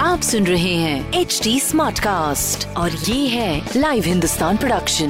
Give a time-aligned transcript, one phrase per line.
[0.00, 5.08] आप सुन रहे हैं एच डी स्मार्ट कास्ट और ये है लाइव हिंदुस्तान प्रोडक्शन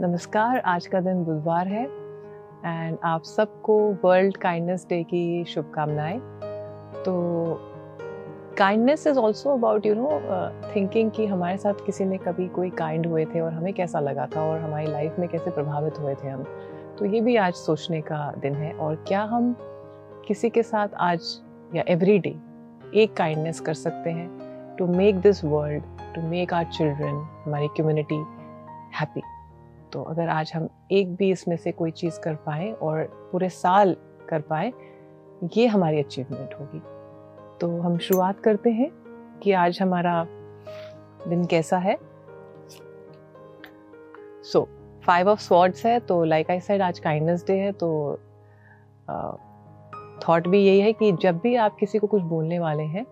[0.00, 6.18] नमस्कार आज का दिन बुधवार है एंड आप सबको वर्ल्ड काइंडनेस डे की शुभकामनाएँ।
[7.04, 7.14] तो
[8.58, 10.08] kindness is also about you know
[10.74, 14.26] thinking कि हमारे साथ किसी ने कभी कोई काइंड हुए थे और हमें कैसा लगा
[14.26, 16.44] था और हमारी लाइफ में कैसे प्रभावित हुए थे हम।
[16.98, 19.54] तो ये भी आज सोचने का दिन है और क्या हम
[20.28, 21.40] किसी के साथ आज
[21.74, 22.34] या एवरी डे
[22.94, 25.82] एक काइंडनेस कर सकते हैं to make this world
[26.14, 28.22] to make our children हमारी कम्युनिटी
[29.00, 29.22] हैप्पी
[29.92, 33.96] तो अगर आज हम एक भी इसमें से कोई चीज़ कर पाएँ और पूरे साल
[34.28, 34.72] कर पाएँ,
[35.56, 36.93] ये हमारी अचीवमेंट होगी।
[37.60, 38.90] तो हम शुरुआत करते हैं
[39.42, 40.26] कि आज हमारा
[41.28, 41.96] दिन कैसा है।
[44.42, 44.68] सो
[45.06, 48.18] फाइव ऑफ़ स्वॉर्ड्स है तो लाइक आई साइड आज काइंडनेस डे है तो
[50.28, 53.06] थॉट भी यही है कि जब भी आप किसी को कुछ बोलने वाले हैं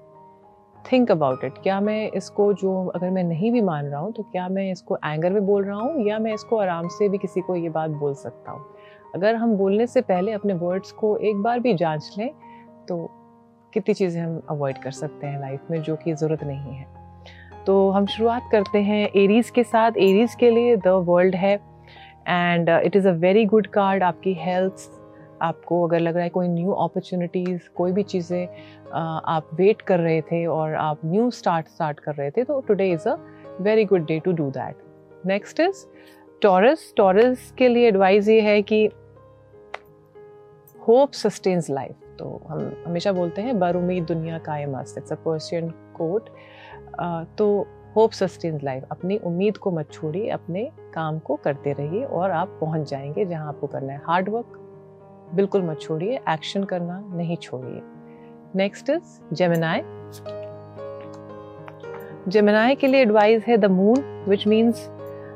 [0.93, 4.23] थिंक अबाउट इट क्या मैं इसको जो अगर मैं नहीं भी मान रहा हूँ तो
[4.23, 7.41] क्या मैं इसको एंगर में बोल रहा हूँ, या मैं इसको आराम से भी किसी
[7.41, 8.65] को ये बात बोल सकता हूँ?
[9.15, 12.31] अगर हम बोलने से पहले अपने वर्ड्स को एक बार भी जाँच लें
[12.89, 13.11] तो
[13.75, 16.87] कितनी चीज़ें हम अवॉइड कर सकते हैं लाइफ में जो कि ज़रूरत नहीं है।
[17.67, 21.55] तो हम शुरुआत करते हैं एरीज के साथ। एरीज के लिए द वर्ल्ड है
[22.29, 24.91] and it is a very good card आपकी हेल्थ
[25.43, 29.99] आपको अगर लग रहा है कोई न्यू अपॉर्चुनिटीज़ कोई भी चीज़ें uh, आप वेट कर
[29.99, 33.17] रहे थे और आप न्यू स्टार्ट स्टार्ट कर रहे थे तो today is a
[33.61, 35.85] very good day to do that next is
[36.43, 38.85] Taurus Taurus के लिए एडवाइस ये है कि
[40.89, 45.17] होप सस्टेन्स लाइफ तो हम हमेशा बोलते हैं बर उम्मीद दुनिया कायम मस्त इट्स अ
[45.25, 46.29] पर्शियन कोट
[47.39, 50.65] तो होप सस्टेन्स लाइफ अपनी उम्मीद को मत छोड़िए, अपने
[50.95, 54.59] काम को करते रहिए और आप पहुँच जाएँगे जहाँ आपको करना है। हार्ड वर्क
[55.35, 57.81] बिल्कुल मत छोड़िए एक्शन करना नहीं छोड़िए।
[58.57, 59.83] नेक्स्ट इज़ जेमिनाई
[62.29, 64.89] जेमिनाई के लिए एडवाइस है द मून विच मीन्स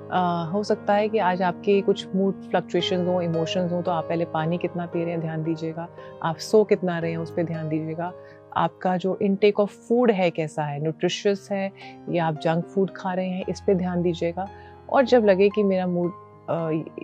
[0.08, 4.24] हो सकता है कि आज आपके कुछ मूड फ्लक्चुएशन हो इमोशंस हो तो आप पहले
[4.24, 5.88] पानी कितना पी रहे हैं, ध्यान दीजिएगा।
[6.22, 8.12] आप सो कितना रहे हैं, उस पर ध्यान दीजिएगा।
[8.56, 10.80] आपका जो इनटेक ऑफ़ फ़ूड है कैसा है?
[10.82, 11.72] न्यूट्रिशियस है
[12.10, 14.48] या आप जंक फ़ूड खा रहे हैं, इस पर ध्यान दीजिएगा।
[14.88, 16.12] और जब लगे कि मेरा मूड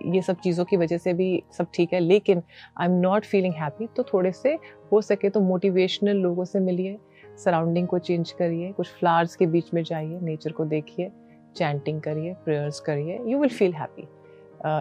[0.06, 2.42] ये सब चीज़ों की वजह से भी सब ठीक है, लेकिन
[2.80, 4.52] I am not feeling happy तो थोड़े से
[4.92, 6.98] हो सके तो मोटिवेशनल लोगों से मिलिए
[7.38, 11.10] सराउंडिंग को चेंज करिए, कुछ फ्लावर्स के बीच में जाइए नेचर को देखिए।
[11.56, 14.08] चैंटिंग करिए प्रेयर्स करिए you will feel happy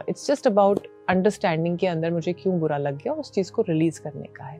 [0.09, 4.01] it's just about understanding के अंदर मुझे क्यों बुरा लग गया उस चीज़ को रिलीज़
[4.01, 4.59] करने का है।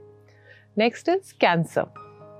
[0.77, 1.85] नेक्स्ट इज़ कैंसर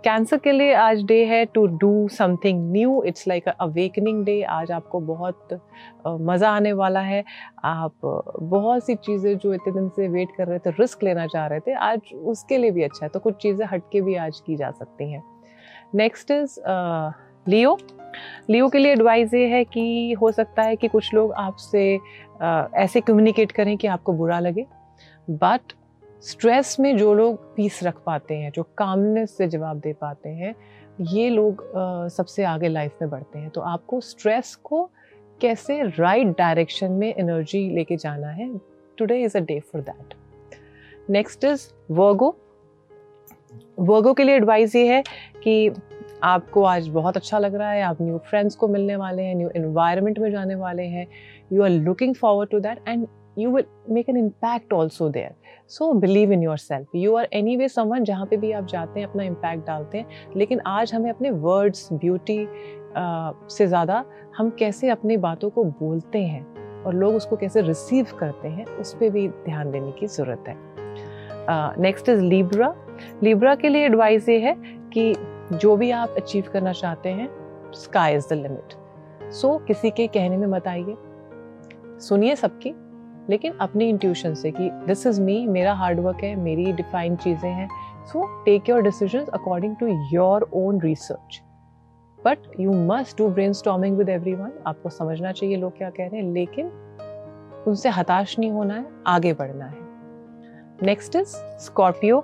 [0.06, 4.72] कैंसर के लिए आज डे है to do something new it's like awakening day आज
[4.72, 7.24] आपको बहुत uh, मज़ा आने वाला है।
[7.64, 11.26] आप uh, बहुत सी चीज़ें जो इतने दिन से वेट कर रहे थे रिस्क लेना
[11.28, 14.40] चाह रहे थे आज उसके लिए भी अच्छा है। तो कुछ चीज़ें हटके भी आज
[14.46, 15.24] की जा सकती हैं।
[15.96, 16.60] नेक्स्ट इज़
[17.48, 17.78] लियो।
[18.50, 21.84] लियो के लिए एडवाइस ये है कि हो सकता है कि कुछ लोग आपसे
[22.76, 24.66] ऐसे कम्युनिकेट करें कि आपको बुरा लगे।
[25.30, 25.74] बट
[26.22, 30.56] स्ट्रेस में जो लोग पीस रख पाते हैं जो कामनेस से जवाब दे पाते हैं
[31.02, 34.90] ये लोग आ, सबसे आगे लाइफ में बढ़ते हैं। तो आपको स्ट्रेस को
[35.42, 38.50] कैसे राइट right डायरेक्शन में एनर्जी लेके जाना है
[38.98, 40.14] today is a day for that
[41.10, 42.36] next is Virgo
[43.80, 45.04] Virgo के लिए एडवाइस ये है
[45.44, 45.70] कि
[46.24, 49.50] आपको आज बहुत अच्छा लग रहा है, आप न्यू फ्रेंड्स को मिलने वाले हैं न्यू
[49.56, 51.08] इन्वायरमेंट में जाने वाले हैं।
[51.54, 53.08] You are looking forward to that and
[53.38, 55.36] you will make an impact also there
[55.70, 57.28] so believe in yourself you are
[57.58, 61.10] anyway summon जहाँ पे भी आप जाते हैं, अपना इम्पैक्ट डालते हैं, लेकिन आज हमें
[61.10, 62.46] अपने वर्ड्स ब्यूटी
[62.96, 64.04] से ज़्यादा
[64.38, 68.94] हम कैसे अपनी बातों को बोलते हैं और लोग उसको कैसे रिसीव करते हैं, उस
[68.94, 70.56] पर भी ध्यान देने की ज़रूरत है।
[71.82, 72.74] नेक्स्ट इज़ लीब्रा
[73.24, 74.56] लीब्रा के लिए एडवाइस ये है
[74.94, 75.14] कि
[75.54, 77.30] जो भी आप अचीव करना चाहते हैं
[77.74, 78.74] sky is the limit
[79.34, 80.96] so किसी के कहने में मत आइए।
[82.00, 82.74] सुनिए सबकी,
[83.30, 87.68] लेकिन अपनी इंट्यूशन से कि दिस इज़ मी मेरा हार्डवर्क है, मेरी डिफाइंड चीज़ें हैं।
[88.06, 91.42] So take your decision according to your own research
[92.20, 94.34] but you must do brainstorming with every
[94.68, 96.68] आपको समझना चाहिए लोग क्या कह रहे हैं, लेकिन
[97.68, 99.90] उनसे हताश नहीं होना है, आगे बढ़ना है।
[100.84, 102.20] नेक्स्ट इज़ स्कॉर्पियो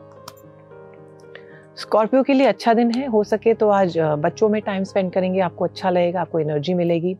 [1.77, 5.39] स्कॉर्पियो के लिए अच्छा दिन है। हो सके तो आज बच्चों में टाइम स्पेंड करेंगे,
[5.39, 7.15] आपको अच्छा लगेगा, आपको एनर्जी मिलेगी।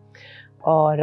[0.66, 1.02] और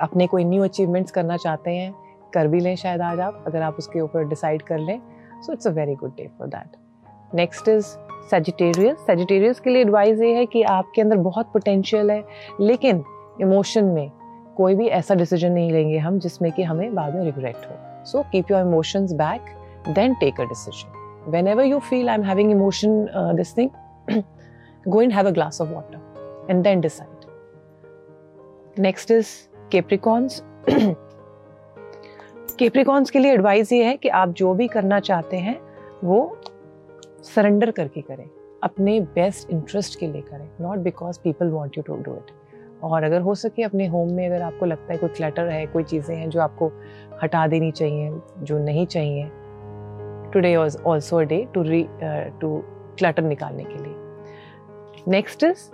[0.00, 1.92] अपने कोई न्यू अचीवमेंट्स करना चाहते हैं,
[2.34, 5.00] कर भी लें शायद आज आप, अगर आप उसके ऊपर डिसाइड कर लें।
[5.42, 7.86] So it's a very good day for that next is
[8.30, 12.24] Sagittarius Sagittarius के लिए एडवाइस ये है कि आपके अंदर बहुत पोटेंशियल है,
[12.60, 13.04] लेकिन
[13.40, 14.10] इमोशन में
[14.56, 18.22] कोई भी ऐसा डिसीज़न नहीं लेंगे हम जिसमें कि हमें बाद में रिग्रेट हो। So
[18.32, 19.54] keep your emotions back
[19.88, 23.06] then take a decision ever you feel I am having emotion
[23.36, 23.70] this thing
[24.88, 27.28] go in have a glass of water and then decide
[28.78, 29.28] next is
[29.72, 30.42] Capricorns
[32.58, 35.56] Capricorns के लिए advice ये है कि आप जो भी करना चाहते हैं,
[36.04, 36.36] वो
[37.24, 38.28] सरेंडर करके करें।
[38.62, 42.30] अपने बेस्ट इंटरेस्ट के लिए करें। Not because people want you to do it
[42.84, 45.82] और अगर हो सके अपने होम में अगर आपको लगता है कोई क्लटर है, कोई
[45.82, 46.70] चीज़ें हैं जो आपको
[47.22, 49.30] हटा देनी चाहिए, जो नहीं चाहिए
[50.32, 51.86] today was also a day to re
[52.40, 52.56] to
[52.98, 53.94] clutter निकालने के लिए।
[55.08, 55.68] नेक्स्ट इज़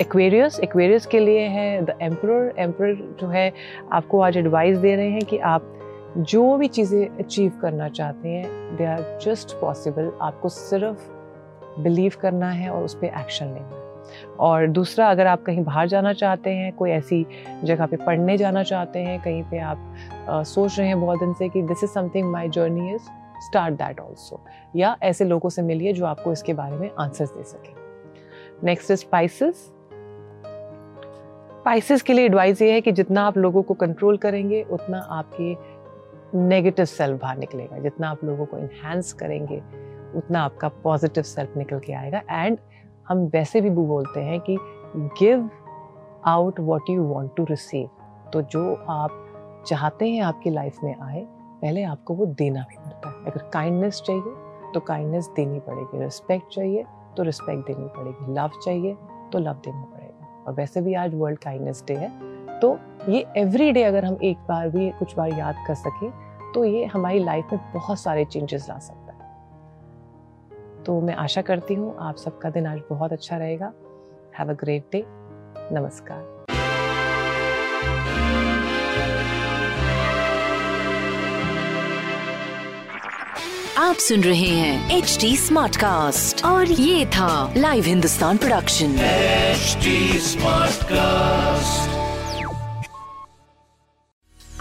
[0.00, 3.52] एक्वेरियस एक्वेरियस के लिए है द एम्पर एम्पर जो है,
[3.92, 5.74] आपको आज एडवाइस दे रहे हैं कि आप
[6.18, 12.50] जो भी चीज़ें अचीव करना चाहते हैं दे आर जस्ट पॉसिबल आपको सिर्फ़ बिलीव करना
[12.50, 13.87] है और उस पर एक्शन लेना है।
[14.40, 17.26] और दूसरा अगर आप कहीं बाहर जाना चाहते हैं कोई ऐसी
[17.64, 19.94] जगह पे पढ़ने जाना चाहते हैं कहीं पे आप
[20.28, 23.02] आ, सोच रहे हैं बहुत दिन से कि this is something my journey is
[23.38, 24.44] start that also
[24.76, 27.72] या ऐसे लोगों से मिलिए जो आपको इसके बारे में आंसर्स दे सके।
[28.66, 29.72] नेक्स्ट इज़ स्पाइसेस
[31.58, 35.78] स्पाइसेस के लिए एडवाइस ये है कि जितना आप लोगों को कंट्रोल करेंगे उतना आपके
[36.38, 39.62] नेगेटिव सेल्फ बाहर निकलेगा। जितना आप लोगों को इन्हेंस करेंगे
[40.16, 42.58] उतना आपका पॉजिटिव सेल्फ निकल के आएगा। एंड
[43.08, 44.56] हम वैसे भी बोलते हैं कि
[44.96, 45.48] give
[46.26, 47.88] out what you want to receive
[48.32, 51.20] तो जो आप चाहते हैं आपकी लाइफ में आए,
[51.62, 56.52] पहले आपको वो देना भी पड़ता है। अगर काइंडनेस चाहिए तो काइंडनेस देनी पड़ेगी। रिस्पेक्ट
[56.52, 56.84] चाहिए
[57.16, 58.96] तो रिस्पेक्ट देनी पड़ेगी। लव चाहिए
[59.32, 62.10] तो लव देना पड़ेगा। और वैसे भी आज वर्ल्ड काइंडनेस डे है
[62.60, 62.76] तो
[63.08, 66.10] ये एवरी डे अगर हम एक बार भी कुछ बार याद कर सकें
[66.54, 69.07] तो ये हमारी लाइफ में बहुत सारे चेंजेस ला सकते है।
[70.88, 73.66] तो मैं आशा करती हूँ आप सबका दिन आज बहुत अच्छा रहेगा।
[74.38, 75.02] हैव अ ग्रेट डे
[75.72, 76.22] नमस्कार।
[83.78, 88.96] आप सुन रहे हैं एच डी स्मार्ट कास्ट और ये था live Hindustan production
[90.28, 91.97] smart cast